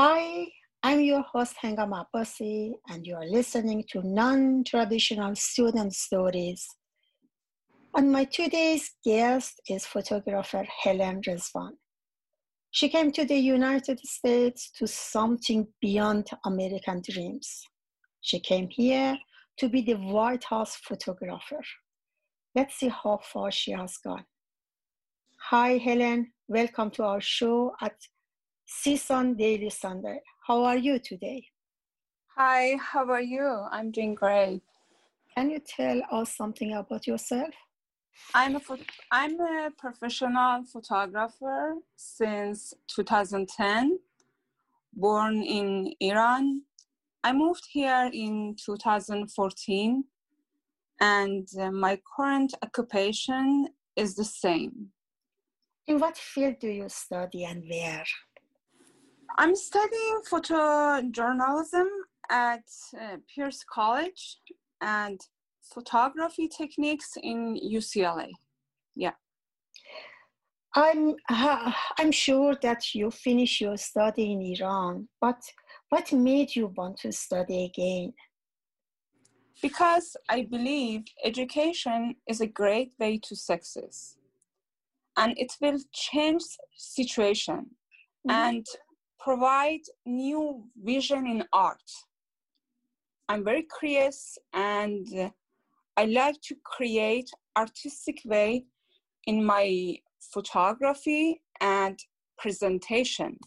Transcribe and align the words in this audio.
Hi, 0.00 0.46
I'm 0.84 1.00
your 1.00 1.22
host 1.22 1.56
Hengame 1.60 2.04
Abassi, 2.04 2.70
and 2.88 3.04
you 3.04 3.16
are 3.16 3.26
listening 3.26 3.82
to 3.90 4.00
non 4.00 4.62
traditional 4.62 5.34
student 5.34 5.92
stories. 5.92 6.64
And 7.96 8.12
my 8.12 8.22
today's 8.22 8.92
guest 9.04 9.60
is 9.68 9.86
photographer 9.86 10.64
Helen 10.84 11.20
Rezvan. 11.26 11.70
She 12.70 12.88
came 12.88 13.10
to 13.10 13.24
the 13.24 13.34
United 13.34 13.98
States 14.06 14.70
to 14.78 14.86
something 14.86 15.66
beyond 15.80 16.28
American 16.46 17.02
dreams. 17.02 17.60
She 18.20 18.38
came 18.38 18.68
here 18.70 19.18
to 19.56 19.68
be 19.68 19.82
the 19.82 19.94
White 19.94 20.44
House 20.44 20.76
photographer. 20.76 21.64
Let's 22.54 22.76
see 22.76 22.92
how 23.02 23.18
far 23.24 23.50
she 23.50 23.72
has 23.72 23.96
gone. 23.96 24.26
Hi, 25.50 25.76
Helen. 25.76 26.30
Welcome 26.46 26.92
to 26.92 27.02
our 27.02 27.20
show 27.20 27.72
at 27.82 27.96
CSUN 28.68 29.38
Daily 29.38 29.70
Sundial. 29.70 30.20
How 30.46 30.62
are 30.64 30.76
you 30.76 30.98
today? 30.98 31.42
Hi, 32.36 32.76
how 32.76 33.08
are 33.08 33.22
you? 33.22 33.64
I'm 33.72 33.90
doing 33.90 34.14
great. 34.14 34.60
Can 35.34 35.48
you 35.48 35.58
tell 35.58 36.02
us 36.12 36.36
something 36.36 36.74
about 36.74 37.06
yourself? 37.06 37.48
I'm 38.34 38.56
a 38.56 38.60
I'm 39.10 39.40
a 39.40 39.70
professional 39.78 40.64
photographer 40.64 41.76
since 41.96 42.74
2010. 42.88 44.00
Born 44.92 45.42
in 45.42 45.94
Iran, 46.00 46.62
I 47.24 47.32
moved 47.32 47.66
here 47.70 48.10
in 48.12 48.54
2014, 48.62 50.04
and 51.00 51.48
uh, 51.58 51.70
my 51.70 51.98
current 52.14 52.52
occupation 52.62 53.68
is 53.96 54.14
the 54.14 54.24
same. 54.24 54.90
In 55.86 55.98
what 55.98 56.18
field 56.18 56.58
do 56.60 56.68
you 56.68 56.86
study 56.90 57.44
and 57.44 57.64
where? 57.66 58.04
I'm 59.36 59.54
studying 59.54 60.20
photojournalism 60.30 61.86
at 62.30 62.64
uh, 63.00 63.16
Pierce 63.34 63.64
College 63.64 64.38
and 64.80 65.20
photography 65.62 66.48
techniques 66.48 67.16
in 67.22 67.56
UCLA. 67.56 68.30
Yeah. 68.96 69.12
I'm 70.74 71.14
uh, 71.30 71.72
I'm 71.98 72.12
sure 72.12 72.56
that 72.62 72.94
you 72.94 73.10
finish 73.10 73.60
your 73.60 73.76
study 73.76 74.32
in 74.32 74.42
Iran, 74.42 75.08
but 75.20 75.40
what 75.88 76.12
made 76.12 76.54
you 76.54 76.72
want 76.76 76.98
to 76.98 77.12
study 77.12 77.64
again? 77.64 78.12
Because 79.62 80.16
I 80.28 80.42
believe 80.42 81.02
education 81.24 82.14
is 82.28 82.40
a 82.40 82.46
great 82.46 82.92
way 83.00 83.18
to 83.24 83.34
success, 83.34 84.16
and 85.16 85.36
it 85.38 85.52
will 85.60 85.78
change 85.92 86.44
situation 86.76 87.70
mm-hmm. 88.28 88.30
and 88.30 88.66
provide 89.18 89.80
new 90.06 90.64
vision 90.76 91.26
in 91.26 91.44
art. 91.52 91.90
I'm 93.28 93.44
very 93.44 93.66
curious 93.78 94.38
and 94.52 95.06
I 95.96 96.04
like 96.04 96.40
to 96.42 96.54
create 96.64 97.30
artistic 97.56 98.20
way 98.24 98.64
in 99.26 99.44
my 99.44 99.98
photography 100.32 101.42
and 101.60 101.98
presentation. 102.38 103.38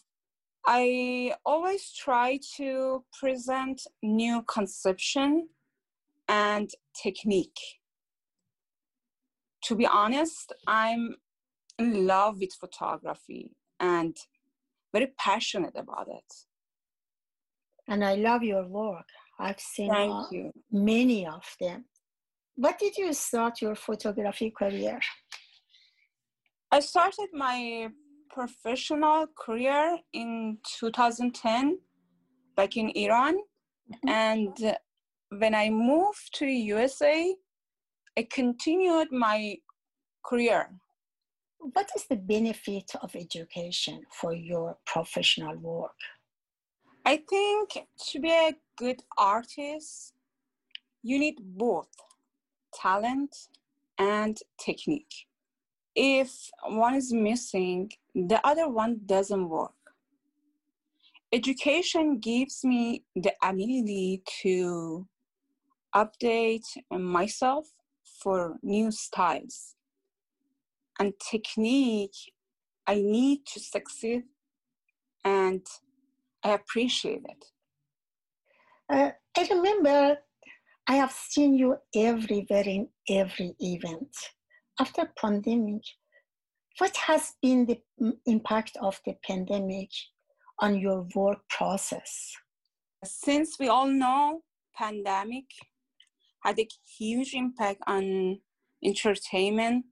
I 0.67 1.33
always 1.45 1.91
try 1.93 2.39
to 2.57 3.03
present 3.19 3.81
new 4.03 4.43
conception 4.43 5.47
and 6.27 6.69
technique. 7.01 7.59
To 9.63 9.75
be 9.75 9.87
honest, 9.87 10.53
I'm 10.67 11.15
in 11.79 12.05
love 12.05 12.39
with 12.39 12.53
photography 12.53 13.55
and 13.79 14.15
very 14.93 15.07
passionate 15.17 15.75
about 15.75 16.07
it. 16.07 16.33
And 17.87 18.03
I 18.03 18.15
love 18.15 18.43
your 18.43 18.67
work. 18.67 19.07
I've 19.39 19.59
seen 19.59 19.91
you. 20.31 20.51
many 20.71 21.25
of 21.25 21.43
them. 21.59 21.85
What 22.55 22.77
did 22.77 22.95
you 22.97 23.11
start 23.13 23.61
your 23.61 23.75
photography 23.75 24.51
career? 24.51 24.99
I 26.71 26.79
started 26.79 27.29
my 27.33 27.89
professional 28.29 29.27
career 29.37 29.97
in 30.13 30.57
2010 30.79 31.79
back 32.55 32.77
in 32.77 32.89
Iran. 32.95 33.35
Mm-hmm. 33.35 34.09
And 34.09 34.77
when 35.29 35.55
I 35.55 35.69
moved 35.69 36.33
to 36.35 36.45
USA, 36.45 37.35
I 38.17 38.27
continued 38.31 39.11
my 39.11 39.57
career 40.23 40.69
what 41.61 41.89
is 41.95 42.05
the 42.05 42.15
benefit 42.15 42.91
of 43.01 43.15
education 43.15 44.01
for 44.11 44.33
your 44.33 44.77
professional 44.85 45.55
work? 45.57 45.95
I 47.05 47.17
think 47.29 47.77
to 48.09 48.19
be 48.19 48.29
a 48.31 48.53
good 48.77 49.01
artist, 49.17 50.13
you 51.03 51.19
need 51.19 51.35
both 51.39 51.89
talent 52.73 53.35
and 53.97 54.37
technique. 54.59 55.27
If 55.95 56.49
one 56.67 56.95
is 56.95 57.13
missing, 57.13 57.91
the 58.15 58.39
other 58.45 58.67
one 58.67 59.01
doesn't 59.05 59.49
work. 59.49 59.73
Education 61.33 62.19
gives 62.19 62.63
me 62.63 63.03
the 63.15 63.33
ability 63.43 64.23
to 64.41 65.07
update 65.95 66.65
myself 66.91 67.67
for 68.03 68.57
new 68.63 68.91
styles 68.91 69.75
and 71.01 71.13
technique 71.19 72.15
I 72.85 72.95
need 72.95 73.45
to 73.53 73.59
succeed 73.59 74.23
and 75.25 75.65
I 76.43 76.49
appreciate 76.51 77.23
it. 77.33 77.45
Uh, 78.87 79.11
I 79.37 79.47
remember 79.49 80.17
I 80.87 80.95
have 80.95 81.11
seen 81.11 81.55
you 81.55 81.77
everywhere 81.95 82.67
in 82.77 82.87
every 83.09 83.55
event. 83.59 84.15
After 84.79 85.11
pandemic, 85.19 85.83
what 86.77 86.95
has 86.97 87.33
been 87.41 87.65
the 87.65 87.79
impact 88.25 88.77
of 88.81 88.99
the 89.05 89.15
pandemic 89.23 89.89
on 90.59 90.79
your 90.79 91.07
work 91.15 91.39
process? 91.49 92.31
Since 93.03 93.57
we 93.59 93.67
all 93.69 93.87
know 93.87 94.41
pandemic 94.75 95.45
had 96.43 96.59
a 96.59 96.67
huge 96.97 97.33
impact 97.33 97.81
on 97.87 98.39
entertainment 98.83 99.85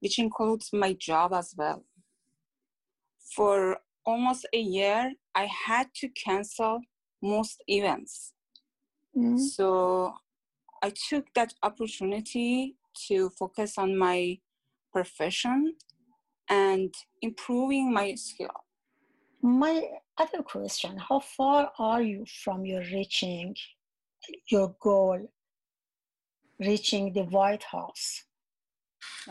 which 0.00 0.18
includes 0.18 0.70
my 0.72 0.92
job 0.94 1.32
as 1.32 1.54
well. 1.56 1.84
For 3.36 3.78
almost 4.04 4.46
a 4.52 4.60
year, 4.60 5.12
I 5.34 5.46
had 5.46 5.88
to 5.96 6.08
cancel 6.08 6.80
most 7.22 7.62
events. 7.68 8.32
Mm-hmm. 9.16 9.38
So 9.38 10.14
I 10.82 10.92
took 11.08 11.26
that 11.34 11.54
opportunity 11.62 12.76
to 13.08 13.30
focus 13.30 13.78
on 13.78 13.96
my 13.96 14.38
profession 14.92 15.74
and 16.48 16.92
improving 17.22 17.92
my 17.92 18.14
skill. 18.14 18.50
My 19.42 19.82
other 20.18 20.42
question 20.42 20.98
How 20.98 21.20
far 21.20 21.72
are 21.78 22.02
you 22.02 22.24
from 22.44 22.66
your 22.66 22.82
reaching 22.82 23.54
your 24.50 24.74
goal, 24.80 25.30
reaching 26.58 27.12
the 27.12 27.22
White 27.22 27.64
House? 27.64 28.24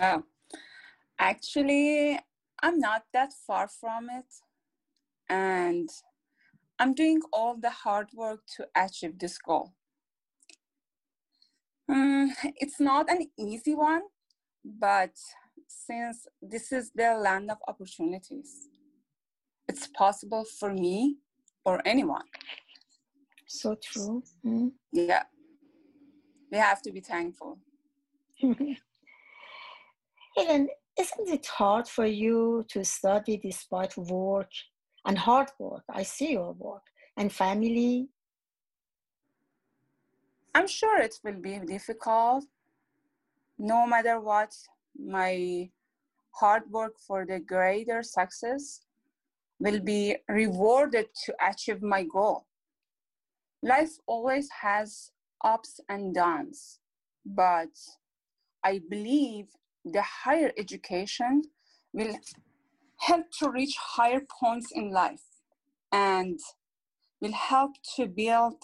Oh, 0.02 0.24
Actually, 1.20 2.20
I'm 2.64 2.80
not 2.80 3.04
that 3.14 3.34
far 3.46 3.68
from 3.68 4.10
it. 4.10 4.26
And 5.30 5.90
I'm 6.80 6.94
doing 6.94 7.22
all 7.34 7.58
the 7.58 7.70
hard 7.70 8.08
work 8.14 8.42
to 8.58 8.68
achieve 8.76 9.20
this 9.20 9.38
goal. 9.38 9.74
Um, 11.90 12.34
it's 12.56 12.80
not 12.80 13.10
an 13.12 13.30
easy 13.38 13.76
one, 13.76 14.04
but 14.64 15.12
since 15.68 16.28
this 16.42 16.72
is 16.72 16.92
the 16.96 17.16
land 17.16 17.52
of 17.52 17.58
opportunities, 17.68 18.70
it's 19.68 19.88
possible 19.88 20.46
for 20.60 20.74
me 20.74 21.18
or 21.66 21.82
anyone. 21.86 22.26
So 23.48 23.76
true. 23.84 24.24
Mm. 24.46 24.72
Yeah. 24.94 25.24
We 26.52 26.58
have 26.60 26.82
to 26.84 26.92
be 26.92 27.02
thankful. 27.02 27.60
Helen, 30.38 30.70
isn't 30.98 31.30
it 31.30 31.46
hard 31.46 31.88
for 31.88 32.06
you 32.06 32.66
to 32.70 32.84
study 32.84 33.38
despite 33.38 33.98
work 33.98 34.52
and 35.06 35.18
hard 35.18 35.50
work? 35.60 35.84
I 35.90 36.04
see 36.04 36.32
your 36.34 36.54
work 36.54 36.84
and 37.18 37.32
family. 37.32 38.08
I'm 40.56 40.68
sure 40.68 41.00
it 41.02 41.16
will 41.24 41.40
be 41.42 41.60
difficult. 41.60 42.46
No 43.58 43.86
matter 43.86 44.20
what, 44.20 44.54
my 44.98 45.70
hard 46.32 46.64
work 46.70 47.00
for 47.00 47.26
the 47.26 47.40
greater 47.40 48.02
success 48.04 48.82
will 49.60 49.80
be 49.80 50.16
rewarded 50.28 51.08
to 51.26 51.36
achieve 51.46 51.82
my 51.82 52.04
goal. 52.04 52.46
Life 53.62 53.98
always 54.08 54.50
has 54.62 55.12
ups 55.44 55.82
and 55.90 56.14
downs, 56.14 56.80
but 57.26 57.70
I 58.64 58.80
believe 58.90 59.48
the 59.86 60.02
higher 60.02 60.52
education 60.58 61.44
will 61.94 62.16
help 62.98 63.32
to 63.40 63.50
reach 63.50 63.76
higher 63.78 64.22
points 64.40 64.72
in 64.72 64.92
life. 64.92 65.24
and 65.92 66.40
will 67.22 67.34
help 67.34 67.72
to 67.96 68.06
build 68.08 68.64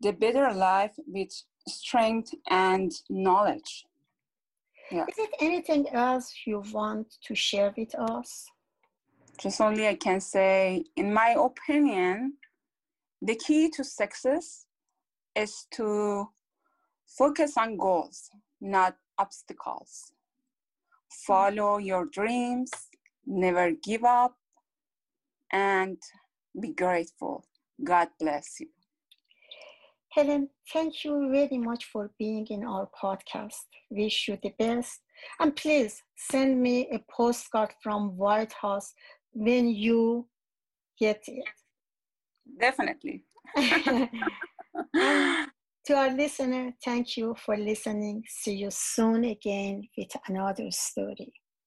the 0.00 0.12
better 0.12 0.52
life 0.52 0.94
with 1.06 1.30
strength 1.68 2.34
and 2.50 2.92
knowledge. 3.08 3.86
Yeah. 4.90 5.04
Is 5.08 5.18
it 5.18 5.30
anything 5.40 5.88
else 5.90 6.32
you 6.46 6.62
want 6.72 7.16
to 7.22 7.34
share 7.34 7.72
with 7.76 7.94
us? 7.94 8.46
Just 9.38 9.60
only 9.60 9.86
I 9.86 9.94
can 9.94 10.20
say, 10.20 10.84
in 10.96 11.12
my 11.12 11.36
opinion, 11.38 12.34
the 13.20 13.34
key 13.34 13.68
to 13.70 13.84
success 13.84 14.66
is 15.34 15.66
to 15.72 16.28
focus 17.06 17.56
on 17.56 17.76
goals, 17.76 18.30
not 18.60 18.96
obstacles. 19.18 20.12
Follow 21.24 21.78
your 21.78 22.06
dreams, 22.06 22.70
never 23.26 23.72
give 23.72 24.04
up, 24.04 24.36
and 25.52 25.96
be 26.60 26.72
grateful. 26.72 27.44
God 27.82 28.08
bless 28.18 28.60
you. 28.60 28.68
Helen, 30.10 30.48
thank 30.72 31.04
you 31.04 31.30
very 31.30 31.58
much 31.58 31.84
for 31.92 32.10
being 32.18 32.46
in 32.48 32.64
our 32.64 32.88
podcast. 33.02 33.66
Wish 33.90 34.28
you 34.28 34.38
the 34.42 34.52
best. 34.58 35.00
And 35.40 35.54
please 35.54 36.02
send 36.16 36.60
me 36.62 36.88
a 36.90 37.04
postcard 37.10 37.72
from 37.82 38.16
White 38.16 38.52
House 38.54 38.94
when 39.32 39.68
you 39.68 40.26
get 40.98 41.22
it. 41.26 41.44
Definitely. 42.58 43.24
to 45.86 45.94
our 45.94 46.10
listener, 46.10 46.72
thank 46.84 47.16
you 47.16 47.34
for 47.44 47.56
listening. 47.56 48.24
See 48.28 48.54
you 48.54 48.70
soon 48.70 49.24
again 49.24 49.88
with 49.96 50.10
another 50.26 50.70
story. 50.70 51.32